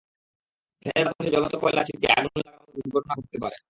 [0.81, 3.57] ফ্যানের বাতাসে জ্বলন্ত কয়লা ছিটকে আগুন লাগার মতো দুর্ঘটনা ঘটতে পারে।